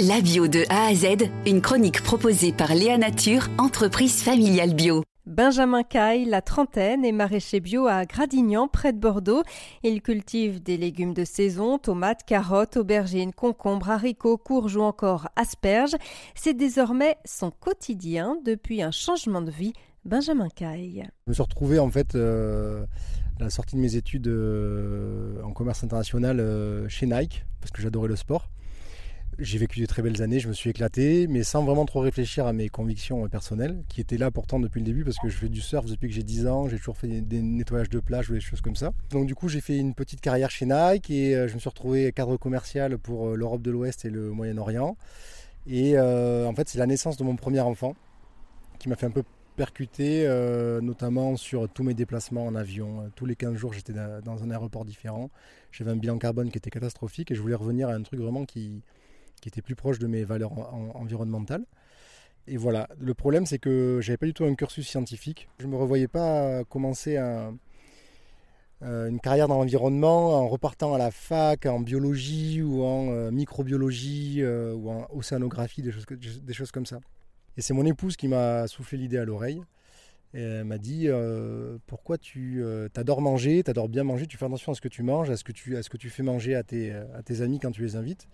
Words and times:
La 0.00 0.20
bio 0.20 0.48
de 0.48 0.64
A 0.70 0.86
à 0.86 0.94
Z, 0.94 1.30
une 1.46 1.60
chronique 1.60 2.02
proposée 2.02 2.52
par 2.52 2.74
Léa 2.74 2.98
Nature, 2.98 3.46
entreprise 3.58 4.24
familiale 4.24 4.74
bio. 4.74 5.04
Benjamin 5.24 5.84
Caille, 5.84 6.24
la 6.24 6.42
trentaine, 6.42 7.04
est 7.04 7.12
maraîcher 7.12 7.60
bio 7.60 7.86
à 7.86 8.04
Gradignan, 8.04 8.66
près 8.66 8.92
de 8.92 8.98
Bordeaux. 8.98 9.44
Il 9.84 10.02
cultive 10.02 10.60
des 10.60 10.76
légumes 10.76 11.14
de 11.14 11.24
saison, 11.24 11.78
tomates, 11.78 12.24
carottes, 12.26 12.76
aubergines, 12.76 13.32
concombres, 13.32 13.88
haricots, 13.88 14.36
courges 14.36 14.74
ou 14.74 14.82
encore 14.82 15.28
asperges. 15.36 15.94
C'est 16.34 16.54
désormais 16.54 17.16
son 17.24 17.52
quotidien 17.52 18.36
depuis 18.44 18.82
un 18.82 18.90
changement 18.90 19.42
de 19.42 19.52
vie. 19.52 19.74
Benjamin 20.04 20.48
Caille. 20.48 21.04
Je 21.26 21.30
me 21.30 21.34
suis 21.34 21.42
retrouvé 21.42 21.78
en 21.78 21.88
fait 21.88 22.16
euh, 22.16 22.84
à 23.38 23.44
la 23.44 23.50
sortie 23.50 23.76
de 23.76 23.80
mes 23.80 23.94
études 23.94 24.26
euh, 24.26 25.40
en 25.44 25.52
commerce 25.52 25.84
international 25.84 26.40
euh, 26.40 26.88
chez 26.88 27.06
Nike, 27.06 27.44
parce 27.60 27.70
que 27.70 27.80
j'adorais 27.80 28.08
le 28.08 28.16
sport. 28.16 28.50
J'ai 29.38 29.58
vécu 29.58 29.80
de 29.80 29.86
très 29.86 30.00
belles 30.00 30.22
années, 30.22 30.38
je 30.38 30.46
me 30.46 30.52
suis 30.52 30.70
éclaté, 30.70 31.26
mais 31.26 31.42
sans 31.42 31.64
vraiment 31.64 31.86
trop 31.86 32.00
réfléchir 32.00 32.46
à 32.46 32.52
mes 32.52 32.68
convictions 32.68 33.26
personnelles, 33.28 33.82
qui 33.88 34.00
étaient 34.00 34.16
là 34.16 34.30
pourtant 34.30 34.60
depuis 34.60 34.78
le 34.78 34.84
début, 34.84 35.02
parce 35.02 35.18
que 35.18 35.28
je 35.28 35.36
fais 35.36 35.48
du 35.48 35.60
surf 35.60 35.86
depuis 35.86 36.08
que 36.08 36.14
j'ai 36.14 36.22
10 36.22 36.46
ans, 36.46 36.68
j'ai 36.68 36.78
toujours 36.78 36.96
fait 36.96 37.08
des 37.08 37.42
nettoyages 37.42 37.90
de 37.90 37.98
plage 37.98 38.30
ou 38.30 38.34
des 38.34 38.40
choses 38.40 38.60
comme 38.60 38.76
ça. 38.76 38.92
Donc 39.10 39.26
du 39.26 39.34
coup, 39.34 39.48
j'ai 39.48 39.60
fait 39.60 39.76
une 39.76 39.94
petite 39.94 40.20
carrière 40.20 40.50
chez 40.50 40.66
Nike 40.66 41.10
et 41.10 41.34
euh, 41.34 41.48
je 41.48 41.54
me 41.54 41.58
suis 41.58 41.68
retrouvé 41.68 42.12
cadre 42.12 42.36
commercial 42.36 42.96
pour 42.98 43.30
euh, 43.30 43.36
l'Europe 43.36 43.62
de 43.62 43.72
l'Ouest 43.72 44.04
et 44.04 44.10
le 44.10 44.30
Moyen-Orient. 44.30 44.96
Et 45.66 45.94
euh, 45.96 46.46
en 46.46 46.54
fait, 46.54 46.68
c'est 46.68 46.78
la 46.78 46.86
naissance 46.86 47.16
de 47.16 47.24
mon 47.24 47.34
premier 47.34 47.60
enfant 47.60 47.96
qui 48.78 48.88
m'a 48.88 48.96
fait 48.96 49.06
un 49.06 49.10
peu 49.10 49.24
percuter, 49.56 50.26
notamment 50.82 51.36
sur 51.36 51.68
tous 51.68 51.84
mes 51.84 51.94
déplacements 51.94 52.44
en 52.44 52.56
avion. 52.56 53.08
Tous 53.14 53.24
les 53.24 53.36
15 53.36 53.54
jours, 53.54 53.72
j'étais 53.72 53.92
dans 53.92 54.42
un 54.42 54.50
aéroport 54.50 54.84
différent. 54.84 55.30
J'avais 55.70 55.92
un 55.92 55.96
bilan 55.96 56.18
carbone 56.18 56.50
qui 56.50 56.58
était 56.58 56.70
catastrophique 56.70 57.30
et 57.30 57.36
je 57.36 57.40
voulais 57.40 57.54
revenir 57.54 57.88
à 57.88 57.92
un 57.92 58.02
truc 58.02 58.18
vraiment 58.18 58.44
qui, 58.46 58.82
qui 59.44 59.50
était 59.50 59.60
plus 59.60 59.74
proche 59.74 59.98
de 59.98 60.06
mes 60.06 60.24
valeurs 60.24 60.52
environnementales. 60.96 61.66
Et 62.46 62.56
voilà, 62.56 62.88
le 62.98 63.12
problème 63.12 63.44
c'est 63.44 63.58
que 63.58 63.98
j'avais 64.00 64.16
pas 64.16 64.24
du 64.24 64.32
tout 64.32 64.44
un 64.44 64.54
cursus 64.54 64.88
scientifique. 64.88 65.50
Je 65.58 65.66
me 65.66 65.76
revoyais 65.76 66.08
pas 66.08 66.64
commencer 66.64 67.18
euh, 67.18 67.50
une 68.80 69.20
carrière 69.20 69.48
dans 69.48 69.58
l'environnement 69.58 70.32
en 70.32 70.48
repartant 70.48 70.94
à 70.94 70.98
la 70.98 71.10
fac 71.10 71.66
en 71.66 71.80
biologie 71.80 72.62
ou 72.62 72.82
en 72.84 73.10
euh, 73.10 73.30
microbiologie 73.30 74.38
euh, 74.40 74.72
ou 74.72 74.88
en 74.88 75.06
océanographie, 75.12 75.82
des 75.82 75.92
choses, 75.92 76.70
comme 76.70 76.86
ça. 76.86 77.00
Et 77.58 77.60
c'est 77.60 77.74
mon 77.74 77.84
épouse 77.84 78.16
qui 78.16 78.28
m'a 78.28 78.66
soufflé 78.66 78.96
l'idée 78.96 79.18
à 79.18 79.26
l'oreille. 79.26 79.60
Et 80.32 80.40
elle 80.40 80.64
m'a 80.64 80.78
dit 80.78 81.06
pourquoi 81.86 82.18
tu 82.18 82.64
adores 82.96 83.20
manger, 83.20 83.62
tu 83.62 83.70
adores 83.70 83.88
bien 83.88 84.02
manger, 84.02 84.26
tu 84.26 84.36
fais 84.36 84.46
attention 84.46 84.72
à 84.72 84.74
ce 84.74 84.80
que 84.80 84.88
tu 84.88 85.04
manges, 85.04 85.30
à 85.30 85.36
ce 85.36 85.44
que 85.44 85.52
tu, 85.52 85.76
à 85.76 85.82
ce 85.84 85.88
que 85.88 85.96
tu 85.96 86.10
fais 86.10 86.24
manger 86.24 86.56
à 86.56 86.64
tes, 86.64 86.90
à 86.90 87.22
tes 87.22 87.40
amis 87.40 87.60
quand 87.60 87.70
tu 87.70 87.82
les 87.82 87.94
invites 87.94 88.26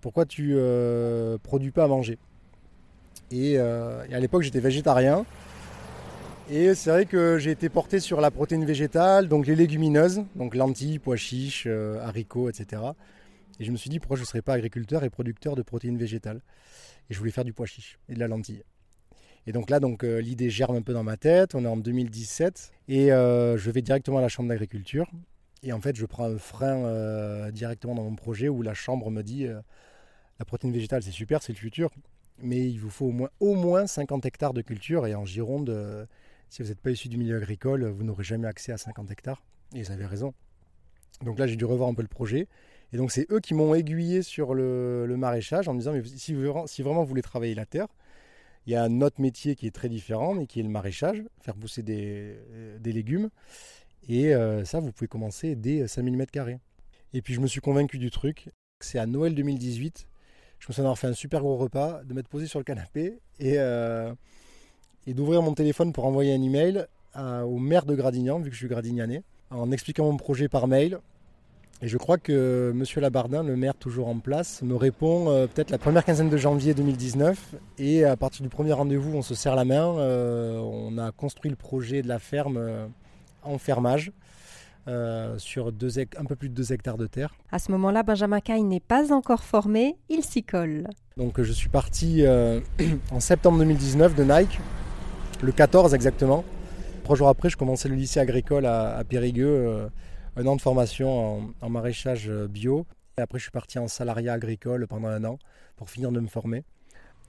pourquoi 0.00 0.26
tu 0.26 0.52
euh, 0.54 1.38
produis 1.42 1.70
pas 1.70 1.84
à 1.84 1.88
manger 1.88 2.18
euh, 3.32 4.04
et, 4.08 4.14
à 4.14 4.20
l'époque 4.20 4.42
j'étais 4.42 4.60
végétarien. 4.60 5.26
Et 6.50 6.74
c'est 6.74 6.88
vrai 6.88 7.04
que 7.04 7.36
j'ai 7.38 7.50
été 7.50 7.68
porté 7.68 8.00
sur 8.00 8.22
la 8.22 8.30
protéine 8.30 8.64
végétale, 8.64 9.28
donc 9.28 9.46
les 9.46 9.54
légumineuses, 9.54 10.22
donc 10.34 10.54
lentilles, 10.54 10.98
pois 10.98 11.16
chiches, 11.16 11.64
euh, 11.66 12.00
haricots, 12.00 12.48
etc. 12.48 12.82
Et 13.60 13.64
je 13.64 13.70
me 13.70 13.76
suis 13.76 13.90
dit 13.90 13.98
pourquoi 13.98 14.16
je 14.16 14.22
ne 14.22 14.26
serais 14.26 14.40
pas 14.40 14.54
agriculteur 14.54 15.04
et 15.04 15.10
producteur 15.10 15.56
de 15.56 15.62
protéines 15.62 15.98
végétales? 15.98 16.40
Et 17.10 17.14
je 17.14 17.18
voulais 17.18 17.32
faire 17.32 17.44
du 17.44 17.52
pois 17.52 17.66
chiche 17.66 17.98
et 18.08 18.14
de 18.14 18.18
la 18.18 18.28
lentille. 18.28 18.62
Et 19.46 19.52
donc 19.52 19.68
là, 19.68 19.78
donc 19.78 20.02
l'idée 20.02 20.48
germe 20.48 20.76
un 20.76 20.82
peu 20.82 20.92
dans 20.92 21.02
ma 21.02 21.16
tête. 21.16 21.54
On 21.54 21.64
est 21.64 21.68
en 21.68 21.76
2017 21.76 22.72
et 22.88 23.08
je 23.08 23.70
vais 23.70 23.80
directement 23.80 24.18
à 24.18 24.20
la 24.20 24.28
chambre 24.28 24.50
d'agriculture. 24.50 25.06
Et 25.62 25.72
en 25.72 25.80
fait, 25.80 25.96
je 25.96 26.04
prends 26.04 26.26
un 26.26 26.36
frein 26.36 27.50
directement 27.50 27.94
dans 27.94 28.04
mon 28.04 28.14
projet 28.14 28.50
où 28.50 28.60
la 28.60 28.74
chambre 28.74 29.10
me 29.10 29.22
dit 29.22 29.48
la 30.38 30.44
protéine 30.44 30.72
végétale, 30.72 31.02
c'est 31.02 31.10
super, 31.10 31.42
c'est 31.42 31.52
le 31.52 31.58
futur, 31.58 31.90
mais 32.40 32.68
il 32.68 32.78
vous 32.78 32.90
faut 32.90 33.06
au 33.06 33.12
moins, 33.12 33.30
au 33.40 33.54
moins 33.54 33.86
50 33.86 34.24
hectares 34.26 34.54
de 34.54 34.62
culture. 34.62 35.06
Et 35.06 35.14
en 35.14 35.24
Gironde, 35.24 35.70
euh, 35.70 36.06
si 36.48 36.62
vous 36.62 36.68
n'êtes 36.68 36.80
pas 36.80 36.90
issu 36.90 37.08
du 37.08 37.18
milieu 37.18 37.36
agricole, 37.36 37.84
vous 37.86 38.04
n'aurez 38.04 38.24
jamais 38.24 38.46
accès 38.46 38.72
à 38.72 38.78
50 38.78 39.10
hectares. 39.10 39.42
Et 39.74 39.80
ils 39.80 39.92
avaient 39.92 40.06
raison. 40.06 40.34
Donc 41.24 41.38
là, 41.38 41.46
j'ai 41.46 41.56
dû 41.56 41.64
revoir 41.64 41.88
un 41.88 41.94
peu 41.94 42.02
le 42.02 42.08
projet. 42.08 42.46
Et 42.92 42.96
donc, 42.96 43.10
c'est 43.10 43.30
eux 43.30 43.40
qui 43.40 43.54
m'ont 43.54 43.74
aiguillé 43.74 44.22
sur 44.22 44.54
le, 44.54 45.06
maraîchage 45.18 45.68
en 45.68 45.74
me 45.74 45.78
disant, 45.78 45.92
mais 45.92 46.02
si, 46.04 46.34
si, 46.66 46.82
vraiment 46.82 47.02
vous 47.02 47.08
voulez 47.08 47.22
travailler 47.22 47.54
la 47.54 47.66
terre, 47.66 47.88
il 48.66 48.72
y 48.72 48.76
a 48.76 48.82
un 48.82 49.00
autre 49.00 49.20
métier 49.20 49.56
qui 49.56 49.66
est 49.66 49.74
très 49.74 49.88
différent, 49.88 50.34
mais 50.34 50.46
qui 50.46 50.60
est 50.60 50.62
le 50.62 50.68
maraîchage, 50.68 51.22
faire 51.40 51.54
pousser 51.54 51.82
des, 51.82 52.36
euh, 52.52 52.78
légumes. 52.84 53.30
Et 54.08 54.34
euh, 54.34 54.64
ça, 54.64 54.80
vous 54.80 54.92
pouvez 54.92 55.08
commencer 55.08 55.54
dès 55.54 55.86
5000 55.86 56.16
m2. 56.16 56.58
Et 57.12 57.22
puis, 57.22 57.34
je 57.34 57.40
me 57.40 57.46
suis 57.46 57.60
convaincu 57.60 57.98
du 57.98 58.10
truc. 58.10 58.50
C'est 58.80 58.98
à 58.98 59.06
Noël 59.06 59.34
2018 59.34 60.06
je 60.58 60.66
me 60.68 60.72
souviens 60.72 60.84
d'avoir 60.84 60.98
fait 60.98 61.06
un 61.06 61.14
super 61.14 61.40
gros 61.40 61.56
repas, 61.56 62.00
de 62.04 62.14
m'être 62.14 62.28
posé 62.28 62.46
sur 62.46 62.58
le 62.58 62.64
canapé 62.64 63.18
et, 63.38 63.54
euh, 63.56 64.12
d'ouvrir 65.06 65.42
mon 65.42 65.54
téléphone 65.54 65.92
pour 65.92 66.04
envoyer 66.04 66.34
un 66.34 66.42
email 66.42 66.86
au 67.16 67.58
maire 67.58 67.84
de 67.84 67.96
Gradignan, 67.96 68.38
vu 68.38 68.50
que 68.50 68.54
je 68.54 68.60
suis 68.60 68.68
gradignanais, 68.68 69.24
en 69.50 69.72
expliquant 69.72 70.04
mon 70.04 70.16
projet 70.16 70.48
par 70.48 70.68
mail. 70.68 71.00
Et 71.80 71.88
je 71.88 71.96
crois 71.96 72.18
que 72.18 72.72
M. 72.74 72.84
Labardin, 73.00 73.42
le 73.42 73.56
maire 73.56 73.74
toujours 73.74 74.08
en 74.08 74.18
place, 74.18 74.62
me 74.62 74.74
répond 74.74 75.30
euh, 75.30 75.46
peut-être 75.46 75.70
la 75.70 75.78
première 75.78 76.04
quinzaine 76.04 76.28
de 76.28 76.36
janvier 76.36 76.74
2019. 76.74 77.54
Et 77.78 78.04
à 78.04 78.16
partir 78.16 78.42
du 78.42 78.48
premier 78.48 78.72
rendez-vous, 78.72 79.16
on 79.16 79.22
se 79.22 79.34
serre 79.34 79.54
la 79.54 79.64
main. 79.64 79.96
Euh, 79.98 80.58
on 80.58 80.98
a 80.98 81.12
construit 81.12 81.50
le 81.50 81.56
projet 81.56 82.02
de 82.02 82.08
la 82.08 82.18
ferme 82.18 82.60
en 83.44 83.58
fermage. 83.58 84.12
Euh, 84.88 85.36
sur 85.36 85.70
deux, 85.70 85.98
un 85.98 86.24
peu 86.24 86.34
plus 86.34 86.48
de 86.48 86.54
2 86.54 86.72
hectares 86.72 86.96
de 86.96 87.06
terre. 87.06 87.34
À 87.52 87.58
ce 87.58 87.70
moment-là, 87.72 88.02
Benjamin 88.02 88.40
Caille 88.40 88.62
n'est 88.62 88.80
pas 88.80 89.12
encore 89.12 89.44
formé, 89.44 89.96
il 90.08 90.24
s'y 90.24 90.42
colle. 90.42 90.86
Donc 91.18 91.42
je 91.42 91.52
suis 91.52 91.68
parti 91.68 92.24
euh, 92.24 92.60
en 93.10 93.20
septembre 93.20 93.58
2019 93.58 94.14
de 94.14 94.24
Nike, 94.24 94.58
le 95.42 95.52
14 95.52 95.92
exactement. 95.92 96.42
Trois 97.04 97.16
jours 97.16 97.28
après, 97.28 97.50
je 97.50 97.58
commençais 97.58 97.90
le 97.90 97.96
lycée 97.96 98.18
agricole 98.18 98.64
à, 98.64 99.04
Périgueux, 99.06 99.46
euh, 99.46 99.88
un 100.36 100.46
an 100.46 100.56
de 100.56 100.62
formation 100.62 101.52
en, 101.60 101.68
maraîchage 101.68 102.30
bio. 102.48 102.86
Et 103.18 103.20
après, 103.20 103.38
je 103.38 103.42
suis 103.42 103.52
parti 103.52 103.78
en 103.78 103.88
salariat 103.88 104.32
agricole 104.32 104.86
pendant 104.86 105.08
un 105.08 105.22
an 105.24 105.38
pour 105.76 105.90
finir 105.90 106.12
de 106.12 106.20
me 106.20 106.28
former. 106.28 106.64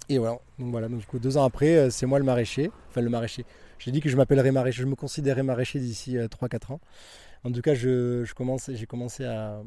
Et 0.07 0.17
voilà, 0.17 0.39
donc 0.59 0.71
voilà, 0.71 0.87
donc 0.87 0.99
du 0.99 1.05
coup, 1.05 1.19
deux 1.19 1.35
ans 1.35 1.43
après, 1.43 1.89
c'est 1.89 2.05
moi 2.05 2.19
le 2.19 2.25
maraîcher. 2.25 2.71
Enfin, 2.89 3.01
le 3.01 3.09
maraîcher. 3.09 3.45
J'ai 3.79 3.91
dit 3.91 4.01
que 4.01 4.09
je 4.09 4.17
m'appellerais 4.17 4.51
maraîcher, 4.51 4.81
je 4.81 4.87
me 4.87 4.95
considérais 4.95 5.43
maraîcher 5.43 5.79
d'ici 5.79 6.17
3-4 6.17 6.73
ans. 6.73 6.79
En 7.43 7.51
tout 7.51 7.61
cas, 7.61 7.73
je, 7.73 8.31
commence, 8.33 8.69
j'ai 8.73 8.85
commencé 8.85 9.25
à, 9.25 9.61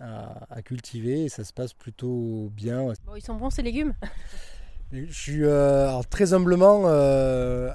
à, 0.00 0.62
cultiver 0.62 1.24
et 1.24 1.28
ça 1.28 1.44
se 1.44 1.52
passe 1.52 1.72
plutôt 1.72 2.50
bien. 2.54 2.84
Bon, 3.06 3.16
ils 3.16 3.22
sont 3.22 3.34
bons 3.34 3.50
ces 3.50 3.62
légumes? 3.62 3.94
Je 4.92 5.12
suis 5.12 5.44
euh, 5.44 6.00
très 6.10 6.34
humblement. 6.34 6.82
Euh, 6.86 7.70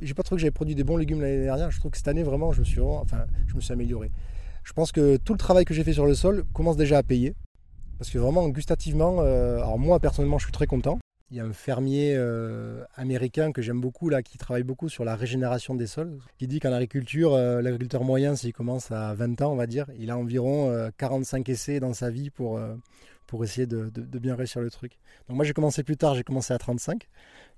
j'ai 0.00 0.14
pas 0.14 0.22
trouvé 0.22 0.38
que 0.38 0.40
j'avais 0.42 0.52
produit 0.52 0.74
des 0.74 0.84
bons 0.84 0.96
légumes 0.96 1.20
l'année 1.20 1.42
dernière. 1.42 1.70
Je 1.70 1.80
trouve 1.80 1.90
que 1.90 1.96
cette 1.96 2.08
année 2.08 2.22
vraiment, 2.22 2.52
je 2.52 2.60
me 2.60 2.64
suis, 2.64 2.80
enfin, 2.80 3.24
je 3.48 3.54
me 3.54 3.60
suis 3.60 3.72
amélioré. 3.72 4.10
Je 4.62 4.72
pense 4.72 4.92
que 4.92 5.16
tout 5.16 5.32
le 5.32 5.38
travail 5.38 5.64
que 5.64 5.74
j'ai 5.74 5.82
fait 5.82 5.92
sur 5.92 6.06
le 6.06 6.14
sol 6.14 6.44
commence 6.52 6.76
déjà 6.76 6.98
à 6.98 7.02
payer. 7.02 7.34
Parce 7.98 8.10
que 8.10 8.18
vraiment, 8.18 8.48
gustativement, 8.48 9.16
euh, 9.18 9.56
alors 9.56 9.78
moi 9.78 9.98
personnellement, 9.98 10.38
je 10.38 10.44
suis 10.44 10.52
très 10.52 10.66
content. 10.66 10.98
Il 11.30 11.36
y 11.36 11.40
a 11.40 11.44
un 11.44 11.52
fermier 11.52 12.14
euh, 12.16 12.82
américain 12.96 13.52
que 13.52 13.62
j'aime 13.62 13.80
beaucoup, 13.80 14.08
là, 14.08 14.20
qui 14.20 14.36
travaille 14.36 14.64
beaucoup 14.64 14.88
sur 14.88 15.04
la 15.04 15.14
régénération 15.14 15.76
des 15.76 15.86
sols, 15.86 16.18
qui 16.38 16.48
dit 16.48 16.58
qu'en 16.58 16.72
agriculture, 16.72 17.34
euh, 17.34 17.62
l'agriculteur 17.62 18.02
moyen, 18.02 18.34
s'il 18.34 18.52
commence 18.52 18.90
à 18.90 19.14
20 19.14 19.40
ans, 19.42 19.52
on 19.52 19.56
va 19.56 19.68
dire, 19.68 19.86
il 19.96 20.10
a 20.10 20.18
environ 20.18 20.90
45 20.98 21.48
euh, 21.48 21.52
essais 21.52 21.78
dans 21.78 21.92
sa 21.92 22.10
vie 22.10 22.30
pour, 22.30 22.60
pour 23.28 23.44
essayer 23.44 23.68
de, 23.68 23.90
bien 24.18 24.34
réussir 24.34 24.60
le 24.60 24.70
truc. 24.70 24.98
Donc 25.28 25.36
moi, 25.36 25.44
j'ai 25.44 25.52
commencé 25.52 25.84
plus 25.84 25.96
tard, 25.96 26.16
j'ai 26.16 26.24
commencé 26.24 26.52
à 26.52 26.58
35. 26.58 27.06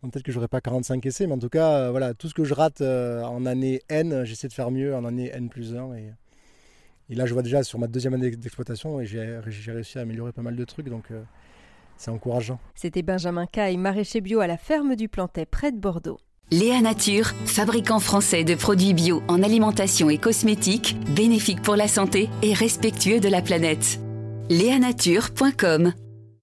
Donc 0.02 0.12
peut-être 0.12 0.24
que 0.24 0.32
j'aurai 0.32 0.48
pas 0.48 0.60
45 0.60 1.06
essais, 1.06 1.26
mais 1.26 1.32
en 1.32 1.38
tout 1.38 1.48
cas, 1.48 1.90
voilà, 1.90 2.12
tout 2.12 2.28
ce 2.28 2.34
que 2.34 2.44
je 2.44 2.52
rate 2.52 2.82
en 2.82 3.46
année 3.46 3.80
N, 3.88 4.24
j'essaie 4.24 4.48
de 4.48 4.52
faire 4.52 4.70
mieux 4.70 4.94
en 4.94 5.06
année 5.06 5.30
N 5.32 5.48
plus 5.48 5.74
1. 5.74 5.94
Et, 5.94 6.12
et 7.08 7.14
là, 7.14 7.24
je 7.24 7.32
vois 7.32 7.42
déjà 7.42 7.62
sur 7.62 7.78
ma 7.78 7.86
deuxième 7.86 8.12
année 8.12 8.30
d'exploitation, 8.32 9.00
et 9.00 9.06
j'ai 9.06 9.38
réussi 9.72 9.98
à 9.98 10.02
améliorer 10.02 10.32
pas 10.32 10.42
mal 10.42 10.56
de 10.56 10.64
trucs. 10.66 10.90
Donc 10.90 11.10
c'est 12.02 12.10
encourageant. 12.10 12.58
C'était 12.74 13.02
Benjamin 13.02 13.46
Caille, 13.46 13.76
maraîcher 13.76 14.20
bio 14.20 14.40
à 14.40 14.46
la 14.46 14.56
ferme 14.56 14.96
du 14.96 15.08
Plantet, 15.08 15.46
près 15.46 15.72
de 15.72 15.78
Bordeaux. 15.78 16.18
Léa 16.50 16.80
Nature, 16.82 17.32
fabricant 17.46 18.00
français 18.00 18.44
de 18.44 18.54
produits 18.54 18.92
bio 18.92 19.22
en 19.28 19.42
alimentation 19.42 20.10
et 20.10 20.18
cosmétiques, 20.18 20.96
bénéfique 21.14 21.62
pour 21.62 21.76
la 21.76 21.88
santé 21.88 22.28
et 22.42 22.52
respectueux 22.52 23.20
de 23.20 23.28
la 23.28 23.40
planète. 23.40 23.98
Léanature.com 24.50 25.94